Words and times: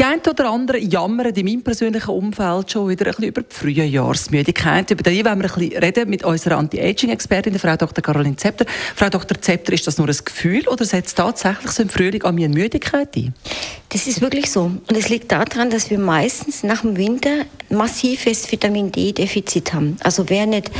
die 0.00 0.04
einen 0.06 0.22
oder 0.26 0.50
anderen 0.50 0.90
jammern 0.90 1.26
in 1.26 1.44
meinem 1.44 1.62
persönlichen 1.62 2.08
Umfeld 2.08 2.70
schon 2.70 2.88
wieder 2.88 3.04
ein 3.04 3.10
bisschen 3.10 3.24
über 3.26 3.42
die 3.42 3.54
frühe 3.54 3.84
Jahresmüdigkeit. 3.84 4.90
Über 4.90 5.02
die 5.02 5.22
wollen 5.22 5.42
wir 5.42 5.52
ein 5.52 5.60
bisschen 5.60 5.76
reden 5.76 6.08
mit 6.08 6.24
unserer 6.24 6.56
Anti-Aging-Expertin, 6.56 7.58
Frau 7.58 7.76
Dr. 7.76 8.02
Caroline 8.02 8.36
Zepter. 8.36 8.64
Frau 8.96 9.10
Dr. 9.10 9.38
Zepter, 9.42 9.74
ist 9.74 9.86
das 9.86 9.98
nur 9.98 10.08
ein 10.08 10.16
Gefühl 10.24 10.66
oder 10.68 10.86
setzt 10.86 11.18
tatsächlich 11.18 11.70
so 11.70 11.82
im 11.82 11.90
Frühling 11.90 12.22
an 12.22 12.34
mir 12.34 12.48
Müdigkeit 12.48 13.14
ein? 13.14 13.34
Das 13.90 14.06
ist 14.06 14.22
wirklich 14.22 14.50
so. 14.50 14.62
Und 14.62 14.96
es 14.96 15.10
liegt 15.10 15.30
daran, 15.32 15.68
dass 15.68 15.90
wir 15.90 15.98
meistens 15.98 16.62
nach 16.62 16.80
dem 16.80 16.96
Winter 16.96 17.44
massives 17.68 18.50
Vitamin 18.50 18.90
D-Defizit 18.90 19.74
haben. 19.74 19.98
Also 20.02 20.30
wer 20.30 20.46
nicht 20.46 20.70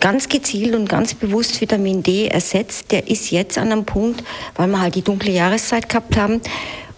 ganz 0.00 0.28
gezielt 0.28 0.74
und 0.74 0.88
ganz 0.88 1.14
bewusst 1.14 1.60
Vitamin 1.60 2.02
D 2.02 2.26
ersetzt, 2.26 2.90
der 2.90 3.08
ist 3.08 3.30
jetzt 3.30 3.56
an 3.58 3.70
einem 3.70 3.84
Punkt, 3.84 4.24
weil 4.56 4.66
wir 4.68 4.80
halt 4.80 4.96
die 4.96 5.02
dunkle 5.02 5.30
Jahreszeit 5.30 5.88
gehabt 5.88 6.16
haben, 6.16 6.40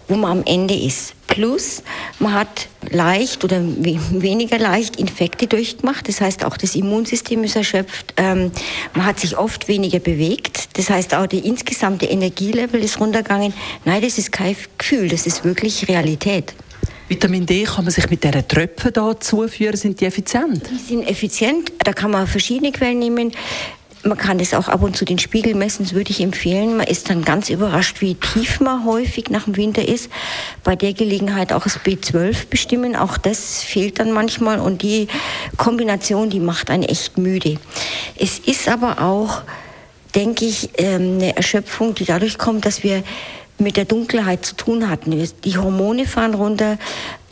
wo 0.09 0.15
man 0.15 0.38
am 0.38 0.45
Ende 0.45 0.74
ist. 0.74 1.15
Plus, 1.27 1.83
man 2.19 2.34
hat 2.34 2.69
leicht 2.91 3.45
oder 3.45 3.60
weniger 3.62 4.59
leicht 4.59 4.96
Infekte 4.96 5.46
durchgemacht. 5.46 6.09
Das 6.09 6.20
heißt, 6.20 6.45
auch 6.45 6.56
das 6.56 6.74
Immunsystem 6.74 7.42
ist 7.45 7.56
erschöpft. 7.56 8.15
Ähm, 8.16 8.52
man 8.95 9.05
hat 9.05 9.20
sich 9.20 9.37
oft 9.37 9.69
weniger 9.69 9.98
bewegt. 9.98 10.77
Das 10.79 10.88
heißt, 10.88 11.15
auch 11.15 11.27
die 11.27 11.41
insgesamte 11.41 12.07
Energielevel 12.07 12.82
ist 12.82 13.01
runtergegangen. 13.01 13.52
Nein, 13.85 14.02
das 14.02 14.18
ist 14.18 14.32
kein 14.32 14.57
Gefühl, 14.79 15.09
das 15.09 15.26
ist 15.26 15.45
wirklich 15.45 15.88
Realität. 15.88 16.54
Vitamin 17.09 17.46
D 17.46 17.65
kann 17.65 17.85
man 17.85 17.93
sich 17.93 18.10
mit 18.10 18.24
diesen 18.24 18.48
Tröpfen 18.48 18.93
da 18.93 19.18
zuführen. 19.18 19.76
Sind 19.76 20.01
die 20.01 20.07
effizient? 20.07 20.68
Die 20.70 20.79
sind 20.79 21.09
effizient. 21.09 21.73
Da 21.85 21.93
kann 21.93 22.10
man 22.10 22.26
verschiedene 22.26 22.73
Quellen 22.73 22.98
nehmen. 22.98 23.32
Man 24.07 24.16
kann 24.16 24.38
das 24.38 24.54
auch 24.54 24.68
ab 24.68 24.82
und 24.82 24.96
zu 24.96 25.04
den 25.04 25.18
Spiegel 25.18 25.57
messen, 25.57 25.85
das 25.85 25.93
würde 25.93 26.12
ich 26.12 26.21
empfehlen. 26.21 26.76
Man 26.76 26.87
ist 26.87 27.10
dann 27.10 27.24
ganz 27.24 27.51
überrascht, 27.51 28.01
wie 28.01 28.15
tief 28.15 28.60
man 28.60 28.85
häufig 28.85 29.30
nach 29.30 29.45
dem 29.45 29.57
Winter 29.57 29.87
ist. 29.87 30.10
Bei 30.63 30.76
der 30.76 30.93
Gelegenheit 30.93 31.52
auch 31.52 31.65
das 31.65 31.80
B12 31.80 32.46
bestimmen, 32.48 32.95
auch 32.95 33.18
das 33.18 33.65
fehlt 33.65 33.98
dann 33.98 34.13
manchmal 34.13 34.60
und 34.60 34.82
die 34.82 35.09
Kombination, 35.57 36.30
die 36.30 36.38
macht 36.38 36.71
einen 36.71 36.85
echt 36.85 37.18
müde. 37.18 37.59
Es 38.16 38.38
ist 38.38 38.68
aber 38.68 39.02
auch, 39.02 39.43
denke 40.15 40.45
ich, 40.45 40.70
ähm, 40.79 41.16
eine 41.16 41.37
Erschöpfung, 41.37 41.96
die 41.96 42.04
dadurch 42.04 42.38
kommt, 42.38 42.65
dass 42.65 42.85
wir 42.85 43.02
mit 43.59 43.76
der 43.76 43.87
Dunkelheit 43.87 44.46
zu 44.46 44.54
tun 44.54 44.88
hatten. 44.88 45.29
Die 45.45 45.59
Hormone 45.59 46.07
fahren 46.07 46.35
runter, 46.35 46.79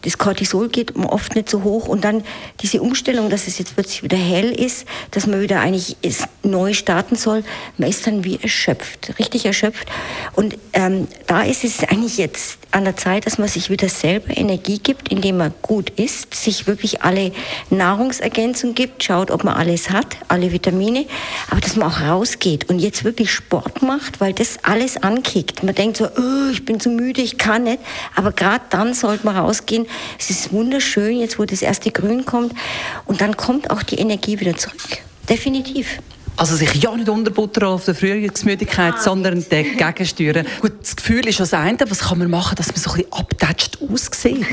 das 0.04 0.18
Cortisol 0.18 0.68
geht 0.68 0.94
oft 0.96 1.34
nicht 1.34 1.48
so 1.48 1.62
hoch 1.62 1.88
und 1.88 2.04
dann 2.04 2.22
diese 2.60 2.82
Umstellung, 2.82 3.30
dass 3.30 3.46
es 3.46 3.58
jetzt 3.58 3.74
plötzlich 3.74 4.02
wieder 4.02 4.16
hell 4.16 4.50
ist, 4.50 4.86
dass 5.10 5.26
man 5.26 5.40
wieder 5.40 5.60
eigentlich 5.60 5.96
neu 6.42 6.74
starten 6.74 7.16
soll, 7.16 7.42
man 7.78 7.88
ist 7.88 8.06
dann 8.06 8.24
wie 8.24 8.38
erschöpft, 8.40 9.18
richtig 9.18 9.46
erschöpft. 9.46 9.88
Und 10.34 10.56
ähm, 10.72 11.08
da 11.26 11.42
ist 11.42 11.64
es 11.64 11.82
eigentlich 11.84 12.18
jetzt 12.18 12.58
an 12.70 12.84
der 12.84 12.96
Zeit, 12.96 13.24
dass 13.24 13.38
man 13.38 13.48
sich 13.48 13.70
wieder 13.70 13.88
selber 13.88 14.36
Energie 14.36 14.78
gibt, 14.78 15.08
indem 15.08 15.38
man 15.38 15.54
gut 15.62 15.90
isst, 15.90 16.34
sich 16.34 16.66
wirklich 16.66 17.02
alle 17.02 17.32
Nahrungsergänzungen 17.70 18.74
gibt, 18.74 19.04
schaut, 19.04 19.30
ob 19.30 19.44
man 19.44 19.54
alles 19.54 19.90
hat, 19.90 20.16
alle 20.28 20.52
Vitamine, 20.52 21.06
aber 21.50 21.60
dass 21.60 21.76
man 21.76 21.88
auch 21.88 22.00
rausgeht 22.00 22.68
und 22.68 22.80
jetzt 22.80 23.04
wirklich 23.04 23.30
Sport 23.30 23.82
macht, 23.82 24.20
weil 24.20 24.32
das 24.32 24.58
alles 24.62 25.02
ankickt. 25.02 25.62
Man 25.62 25.74
denkt 25.74 25.96
so, 25.96 26.06
oh, 26.06 26.50
ich 26.52 26.64
bin 26.64 26.80
zu 26.80 26.90
müde, 26.90 27.22
ich 27.22 27.38
kann 27.38 27.64
nicht, 27.64 27.78
aber 28.16 28.32
gerade 28.32 28.64
dann 28.70 28.92
sollte 28.92 29.24
man 29.24 29.36
rausgehen. 29.36 29.86
Es 30.18 30.30
ist 30.30 30.52
wunderschön, 30.52 31.18
jetzt 31.18 31.38
wo 31.38 31.44
das 31.44 31.62
erste 31.62 31.90
Grün 31.90 32.24
kommt 32.24 32.52
und 33.06 33.20
dann 33.20 33.36
kommt 33.36 33.70
auch 33.70 33.82
die 33.82 33.96
Energie 33.96 34.40
wieder 34.40 34.56
zurück. 34.56 34.98
Definitiv. 35.28 35.98
Also 36.36 36.56
sich 36.56 36.74
ja 36.74 36.94
nicht 36.96 37.08
unterbuttern 37.08 37.68
auf 37.68 37.84
der 37.84 37.94
Frühjahrsmüdigkeit, 37.94 38.94
ah. 38.96 39.00
sondern 39.00 39.44
dagegen 39.48 40.06
steuern. 40.06 40.46
Gut, 40.60 40.72
das 40.80 40.96
Gefühl 40.96 41.26
ist 41.28 41.38
das 41.40 41.54
eine, 41.54 41.78
was 41.88 42.00
kann 42.00 42.18
man 42.18 42.30
machen, 42.30 42.56
dass 42.56 42.68
man 42.68 42.76
so 42.76 42.90
ein 42.90 42.96
bisschen 42.96 43.12
abgetatscht 43.12 43.78
aussieht? 43.80 44.44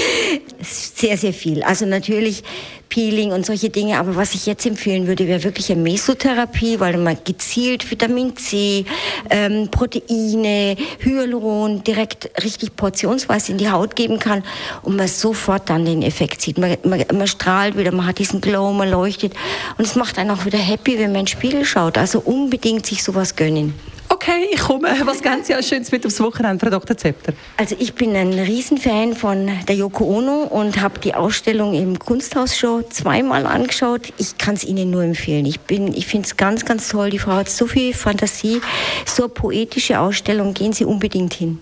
sehr, 0.60 1.16
sehr 1.16 1.32
viel. 1.32 1.62
Also 1.62 1.86
natürlich 1.86 2.42
Peeling 2.88 3.32
und 3.32 3.44
solche 3.44 3.70
Dinge. 3.70 3.98
Aber 3.98 4.16
was 4.16 4.34
ich 4.34 4.46
jetzt 4.46 4.66
empfehlen 4.66 5.06
würde, 5.06 5.26
wäre 5.26 5.44
wirklich 5.44 5.70
eine 5.70 5.82
Mesotherapie, 5.82 6.80
weil 6.80 6.96
man 6.96 7.18
gezielt 7.24 7.90
Vitamin 7.90 8.36
C, 8.36 8.84
ähm, 9.30 9.68
Proteine, 9.70 10.76
Hyaluron 11.00 11.84
direkt 11.84 12.30
richtig 12.42 12.76
portionsweise 12.76 13.52
in 13.52 13.58
die 13.58 13.70
Haut 13.70 13.96
geben 13.96 14.18
kann 14.18 14.42
und 14.82 14.96
man 14.96 15.08
sofort 15.08 15.68
dann 15.68 15.84
den 15.84 16.02
Effekt 16.02 16.40
sieht. 16.40 16.58
Man, 16.58 16.76
man, 16.84 17.04
man 17.12 17.26
strahlt 17.26 17.76
wieder, 17.76 17.92
man 17.92 18.06
hat 18.06 18.18
diesen 18.18 18.40
Glow, 18.40 18.72
man 18.72 18.90
leuchtet 18.90 19.34
und 19.76 19.86
es 19.86 19.94
macht 19.94 20.18
einen 20.18 20.30
auch 20.30 20.44
wieder 20.44 20.58
happy, 20.58 20.97
wenn 20.98 21.12
man 21.12 21.20
in 21.20 21.26
den 21.26 21.28
Spiegel 21.28 21.64
schaut. 21.64 21.96
Also 21.96 22.20
unbedingt 22.20 22.86
sich 22.86 23.02
sowas 23.02 23.36
gönnen. 23.36 23.74
Okay, 24.10 24.48
ich 24.50 24.60
komme. 24.60 24.88
Was 25.04 25.22
ganz 25.22 25.48
ja 25.48 25.62
Schönes 25.62 25.92
mit 25.92 26.04
aufs 26.04 26.18
Wochenende, 26.20 26.64
Frau 26.64 26.70
Dr. 26.70 26.96
Zepter? 26.96 27.34
Also 27.56 27.76
ich 27.78 27.94
bin 27.94 28.16
ein 28.16 28.32
Riesenfan 28.32 29.14
von 29.14 29.50
der 29.68 29.76
Yoko 29.76 30.04
Ono 30.04 30.42
und 30.44 30.80
habe 30.80 30.98
die 30.98 31.14
Ausstellung 31.14 31.74
im 31.74 31.98
Kunsthaus 31.98 32.56
schon 32.56 32.90
zweimal 32.90 33.46
angeschaut. 33.46 34.12
Ich 34.18 34.38
kann 34.38 34.54
es 34.54 34.64
Ihnen 34.64 34.90
nur 34.90 35.02
empfehlen. 35.02 35.46
Ich, 35.46 35.60
ich 35.68 36.06
finde 36.06 36.26
es 36.26 36.36
ganz, 36.36 36.64
ganz 36.64 36.88
toll. 36.88 37.10
Die 37.10 37.18
Frau 37.18 37.32
hat 37.32 37.48
so 37.48 37.66
viel 37.66 37.94
Fantasie, 37.94 38.60
so 39.04 39.24
eine 39.24 39.30
poetische 39.30 40.00
Ausstellung. 40.00 40.54
Gehen 40.54 40.72
Sie 40.72 40.84
unbedingt 40.84 41.34
hin. 41.34 41.60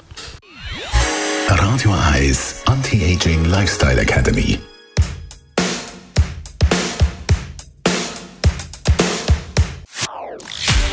Radio 1.49 1.95
Eyes 2.15 2.63
Anti-Aging 2.67 3.45
Lifestyle 3.45 4.01
Academy. 4.01 4.59